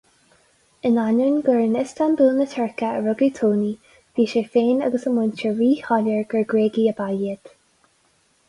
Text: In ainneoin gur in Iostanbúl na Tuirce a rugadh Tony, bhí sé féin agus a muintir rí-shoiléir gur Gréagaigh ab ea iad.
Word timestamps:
In 0.87 0.95
ainneoin 1.01 1.35
gur 1.49 1.59
in 1.65 1.77
Iostanbúl 1.81 2.31
na 2.37 2.45
Tuirce 2.53 2.87
a 2.95 3.01
rugadh 3.07 3.37
Tony, 3.41 3.69
bhí 4.15 4.27
sé 4.33 4.43
féin 4.57 4.81
agus 4.89 5.07
a 5.11 5.15
muintir 5.19 5.55
rí-shoiléir 5.61 6.27
gur 6.35 6.45
Gréagaigh 6.55 6.91
ab 6.95 7.05
ea 7.09 7.21
iad. 7.21 7.55